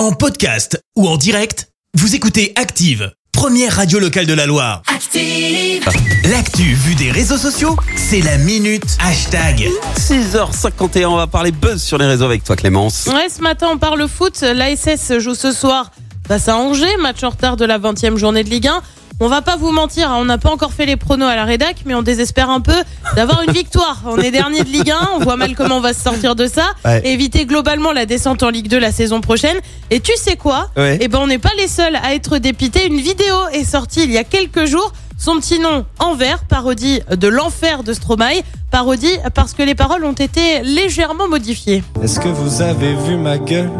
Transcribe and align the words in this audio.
En 0.00 0.12
podcast 0.12 0.82
ou 0.96 1.06
en 1.06 1.18
direct, 1.18 1.68
vous 1.92 2.14
écoutez 2.14 2.54
Active, 2.56 3.12
première 3.32 3.76
radio 3.76 3.98
locale 3.98 4.24
de 4.24 4.32
la 4.32 4.46
Loire. 4.46 4.80
Active. 4.86 5.84
L'actu 6.30 6.72
vue 6.72 6.94
des 6.94 7.10
réseaux 7.10 7.36
sociaux, 7.36 7.76
c'est 7.96 8.22
la 8.22 8.38
minute 8.38 8.96
hashtag. 8.98 9.68
6h51, 9.98 11.04
on 11.04 11.16
va 11.16 11.26
parler 11.26 11.52
buzz 11.52 11.82
sur 11.82 11.98
les 11.98 12.06
réseaux 12.06 12.24
avec 12.24 12.44
toi 12.44 12.56
Clémence. 12.56 13.10
Ouais, 13.12 13.28
ce 13.28 13.42
matin, 13.42 13.68
on 13.72 13.76
parle 13.76 14.08
foot. 14.08 14.40
L'ASS 14.40 15.18
joue 15.18 15.34
ce 15.34 15.52
soir 15.52 15.90
face 16.26 16.48
à 16.48 16.56
Angers, 16.56 16.96
match 16.96 17.22
en 17.22 17.28
retard 17.28 17.58
de 17.58 17.66
la 17.66 17.78
20e 17.78 18.16
journée 18.16 18.42
de 18.42 18.48
Ligue 18.48 18.68
1. 18.68 18.80
On 19.22 19.28
va 19.28 19.42
pas 19.42 19.56
vous 19.56 19.70
mentir, 19.70 20.10
hein, 20.10 20.16
on 20.18 20.24
n'a 20.24 20.38
pas 20.38 20.50
encore 20.50 20.72
fait 20.72 20.86
les 20.86 20.96
pronos 20.96 21.26
à 21.26 21.36
la 21.36 21.44
rédac, 21.44 21.82
mais 21.84 21.94
on 21.94 22.00
désespère 22.00 22.48
un 22.48 22.60
peu 22.60 22.72
d'avoir 23.16 23.42
une 23.42 23.52
victoire. 23.52 24.00
On 24.06 24.16
est 24.16 24.30
dernier 24.30 24.64
de 24.64 24.70
Ligue 24.70 24.90
1, 24.90 25.10
on 25.16 25.18
voit 25.18 25.36
mal 25.36 25.54
comment 25.54 25.76
on 25.76 25.80
va 25.82 25.92
se 25.92 26.00
sortir 26.00 26.34
de 26.34 26.46
ça. 26.46 26.70
Ouais. 26.86 27.06
Éviter 27.06 27.44
globalement 27.44 27.92
la 27.92 28.06
descente 28.06 28.42
en 28.42 28.48
Ligue 28.48 28.68
2 28.68 28.78
la 28.78 28.92
saison 28.92 29.20
prochaine. 29.20 29.58
Et 29.90 30.00
tu 30.00 30.12
sais 30.16 30.36
quoi 30.36 30.70
Ouais. 30.74 30.96
Eh 31.02 31.08
ben, 31.08 31.18
on 31.18 31.26
n'est 31.26 31.38
pas 31.38 31.52
les 31.58 31.68
seuls 31.68 31.96
à 32.02 32.14
être 32.14 32.38
dépités. 32.38 32.86
Une 32.86 32.98
vidéo 33.00 33.34
est 33.52 33.64
sortie 33.64 34.04
il 34.04 34.10
y 34.10 34.16
a 34.16 34.24
quelques 34.24 34.64
jours. 34.64 34.90
Son 35.18 35.36
petit 35.36 35.58
nom 35.58 35.84
en 35.98 36.14
vert, 36.14 36.44
parodie 36.44 37.00
de 37.14 37.28
l'enfer 37.28 37.82
de 37.82 37.92
Stromae. 37.92 38.40
Parodie 38.70 39.18
parce 39.34 39.52
que 39.52 39.62
les 39.62 39.74
paroles 39.74 40.06
ont 40.06 40.12
été 40.12 40.62
légèrement 40.62 41.28
modifiées. 41.28 41.84
Est-ce 42.02 42.20
que 42.20 42.28
vous 42.28 42.62
avez 42.62 42.94
vu 42.94 43.18
ma 43.18 43.36
gueule? 43.36 43.70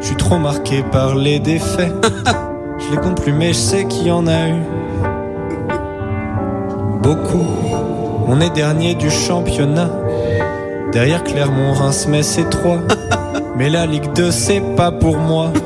Je 0.00 0.06
suis 0.06 0.16
trop 0.16 0.38
marqué 0.38 0.82
par 0.82 1.14
les 1.14 1.38
défaits. 1.38 1.92
Je 2.86 2.94
les 2.94 3.00
compte 3.00 3.20
plus, 3.20 3.32
mais 3.32 3.48
je 3.48 3.58
sais 3.58 3.84
qu'il 3.86 4.06
y 4.06 4.10
en 4.10 4.26
a 4.26 4.48
eu. 4.48 4.62
Beaucoup. 7.02 7.46
On 8.28 8.40
est 8.40 8.50
dernier 8.50 8.94
du 8.94 9.10
championnat. 9.10 9.90
Derrière 10.92 11.24
Clermont, 11.24 11.72
Reims, 11.72 12.06
Metz 12.08 12.38
et 12.38 12.48
Troyes. 12.48 12.82
Mais 13.56 13.70
la 13.70 13.86
Ligue 13.86 14.12
2, 14.14 14.30
c'est 14.30 14.62
pas 14.76 14.92
pour 14.92 15.16
moi. 15.16 15.52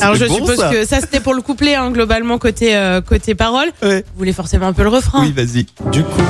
Alors 0.00 0.14
je 0.14 0.24
bon, 0.24 0.36
suppose 0.36 0.56
ça. 0.56 0.70
que 0.70 0.86
ça 0.86 1.00
c'était 1.00 1.20
pour 1.20 1.34
le 1.34 1.42
couplet 1.42 1.74
hein, 1.74 1.90
globalement 1.90 2.38
côté 2.38 2.74
euh, 2.74 3.02
côté 3.02 3.34
parole. 3.34 3.68
Ouais. 3.82 4.02
Vous 4.12 4.18
voulez 4.18 4.32
forcément 4.32 4.68
un 4.68 4.72
peu 4.72 4.82
le 4.82 4.88
refrain. 4.88 5.20
Oui, 5.22 5.32
vas-y. 5.32 5.66
Du 5.90 6.02
coup, 6.04 6.22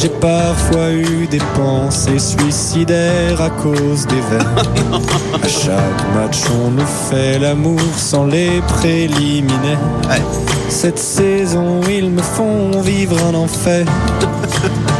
j'ai 0.00 0.08
parfois 0.08 0.92
eu 0.92 1.26
des 1.26 1.42
pensées 1.54 2.18
suicidaires 2.18 3.40
à 3.40 3.50
cause 3.50 4.06
des 4.06 4.20
verres. 4.30 4.64
À 5.42 5.48
chaque 5.48 6.14
match, 6.14 6.38
on 6.64 6.70
nous 6.70 6.86
fait 6.86 7.38
l'amour 7.38 7.80
sans 7.96 8.24
les 8.24 8.62
préliminaires. 8.62 9.78
Ouais. 10.08 10.22
Cette 10.68 10.98
saison, 10.98 11.80
ils 11.88 12.10
me 12.10 12.22
font 12.22 12.80
vivre 12.80 13.16
un 13.26 13.34
enfer. 13.34 13.84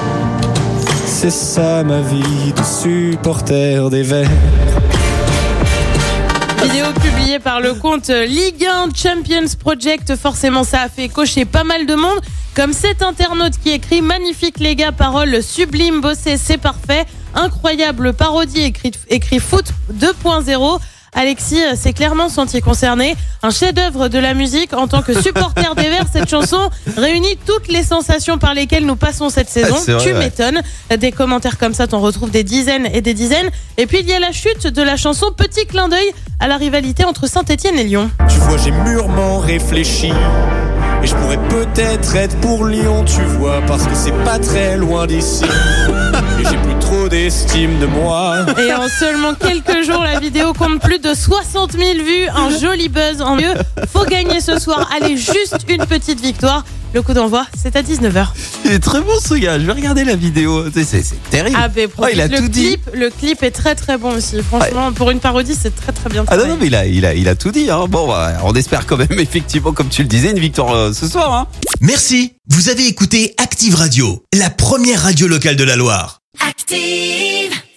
C'est 1.06 1.30
ça 1.30 1.82
ma 1.82 2.00
vie 2.00 2.52
de 2.52 2.62
supporter 2.62 3.88
des 3.90 4.02
verts. 4.02 4.28
Vidéo 6.62 6.92
publiée 6.92 7.39
par 7.39 7.62
le 7.62 7.72
compte 7.72 8.08
Ligue 8.08 8.66
1 8.66 8.89
Champions 8.94 9.56
Project. 9.58 10.14
Forcément, 10.16 10.62
ça 10.62 10.83
a 10.83 10.89
fait 10.91 11.08
cocher 11.08 11.47
pas 11.47 11.64
mal 11.64 11.86
de 11.86 11.94
monde. 11.94 12.20
Comme 12.55 12.75
cet 12.75 13.03
internaute 13.03 13.55
qui 13.62 13.70
écrit 13.70 14.03
Magnifique 14.03 14.58
les 14.58 14.77
gars, 14.77 14.92
parole 14.92 15.42
sublime, 15.42 16.03
bossé, 16.03 16.36
c'est 16.36 16.58
parfait. 16.58 17.06
Incroyable 17.34 18.12
parodie 18.12 18.61
écrit, 18.61 18.92
écrit 19.08 19.38
foot 19.38 19.72
2.0. 19.94 20.81
Alexis 21.14 21.62
euh, 21.62 21.75
s'est 21.77 21.92
clairement 21.92 22.28
senti 22.28 22.61
concerné. 22.61 23.16
Un 23.42 23.50
chef-d'œuvre 23.50 24.08
de 24.08 24.19
la 24.19 24.34
musique 24.34 24.72
en 24.72 24.86
tant 24.86 25.03
que 25.03 25.20
supporter 25.20 25.75
des 25.75 25.89
Verts. 25.89 26.06
Cette 26.12 26.28
chanson 26.28 26.70
réunit 26.97 27.36
toutes 27.47 27.69
les 27.69 27.83
sensations 27.83 28.39
par 28.39 28.55
lesquelles 28.55 28.86
nous 28.86 28.97
passons 28.97 29.28
cette 29.28 29.48
saison. 29.48 29.77
c'est 29.77 29.92
vrai, 29.92 30.05
tu 30.05 30.12
ouais. 30.12 30.19
m'étonnes. 30.19 30.62
Des 30.97 31.12
commentaires 31.12 31.58
comme 31.58 31.75
ça, 31.75 31.86
t'en 31.86 32.00
retrouves 32.00 32.31
des 32.31 32.44
dizaines 32.44 32.88
et 32.92 33.00
des 33.00 33.14
dizaines. 33.14 33.50
Et 33.77 33.86
puis 33.86 33.98
il 34.00 34.08
y 34.08 34.12
a 34.12 34.20
la 34.20 34.33
chute 34.33 34.66
de 34.66 34.83
la 34.83 34.97
chanson 34.97 35.27
Petit 35.36 35.66
clin 35.66 35.88
d'œil 35.88 36.12
à 36.38 36.48
la 36.48 36.56
rivalité 36.56 37.05
entre 37.05 37.27
Saint-Etienne 37.27 37.78
et 37.78 37.84
Lyon. 37.84 38.11
Tu 38.28 38.36
vois, 38.36 38.58
j'ai 38.58 38.72
mûrement 38.72 39.38
réfléchi. 39.38 40.12
Et 41.02 41.06
je 41.06 41.14
pourrais 41.14 41.38
peut-être 41.48 42.14
être 42.14 42.36
pour 42.41 42.66
Lyon, 42.66 43.04
tu 43.04 43.22
vois, 43.22 43.62
parce 43.66 43.84
que 43.86 43.94
c'est 43.94 44.12
pas 44.25 44.38
très 44.38 44.76
loin 44.76 45.06
d'ici. 45.06 45.44
Et 46.38 46.44
j'ai 46.44 46.58
plus 46.58 46.78
trop 46.78 47.08
d'estime 47.08 47.78
de 47.78 47.86
moi. 47.86 48.44
Et 48.58 48.72
en 48.75 48.86
seulement 48.88 49.34
quelques 49.34 49.82
jours, 49.84 50.02
la 50.02 50.19
vidéo 50.19 50.52
compte 50.52 50.80
plus 50.80 50.98
de 50.98 51.14
60 51.14 51.72
000 51.72 51.84
vues. 52.04 52.28
Un 52.34 52.50
joli 52.50 52.88
buzz 52.88 53.22
en 53.22 53.36
mieux. 53.36 53.54
Faut 53.92 54.04
gagner 54.04 54.41
ce 54.41 54.58
soir. 54.58 54.91
Allez, 54.94 55.16
juste 55.16 55.64
une 55.69 55.86
petite 55.86 56.20
victoire. 56.20 56.64
Le 56.92 57.02
coup 57.02 57.12
d'envoi, 57.14 57.46
c'est 57.56 57.76
à 57.76 57.82
19h. 57.82 58.28
Il 58.64 58.72
est 58.72 58.78
très 58.80 59.00
bon 59.00 59.12
ce 59.24 59.34
gars, 59.34 59.60
je 59.60 59.64
vais 59.64 59.72
regarder 59.72 60.02
la 60.04 60.16
vidéo. 60.16 60.64
C'est- 60.72 61.04
terrible. 61.30 61.56
Ah, 61.60 61.68
ben, 61.68 61.88
Oh, 61.98 62.06
il 62.12 62.20
a 62.20 62.26
le 62.26 62.38
tout 62.38 62.48
dit. 62.48 62.66
clip, 62.66 62.90
le 62.92 63.10
clip 63.10 63.42
est 63.44 63.52
très 63.52 63.76
très 63.76 63.96
bon 63.96 64.16
aussi. 64.16 64.42
Franchement, 64.42 64.92
pour 64.92 65.10
une 65.12 65.20
parodie, 65.20 65.54
c'est 65.60 65.74
très 65.74 65.92
très 65.92 66.10
bien. 66.10 66.24
Ah 66.26 66.36
non, 66.36 66.48
non, 66.48 66.56
mais 66.60 66.66
il 66.66 66.74
a, 66.74 66.86
il 66.86 67.06
a, 67.06 67.14
il 67.14 67.28
a 67.28 67.36
tout 67.36 67.52
dit. 67.52 67.70
Hein. 67.70 67.86
Bon, 67.88 68.08
bah, 68.08 68.38
on 68.44 68.52
espère 68.54 68.86
quand 68.86 68.96
même, 68.96 69.08
effectivement, 69.18 69.72
comme 69.72 69.88
tu 69.88 70.02
le 70.02 70.08
disais, 70.08 70.30
une 70.32 70.40
victoire 70.40 70.74
euh, 70.74 70.92
ce 70.92 71.06
soir. 71.06 71.32
Hein. 71.32 71.46
Merci, 71.80 72.32
vous 72.48 72.68
avez 72.70 72.86
écouté 72.88 73.34
Active 73.38 73.76
Radio, 73.76 74.24
la 74.36 74.50
première 74.50 75.02
radio 75.02 75.28
locale 75.28 75.54
de 75.56 75.64
la 75.64 75.76
Loire. 75.76 76.20
Active. 76.48 77.52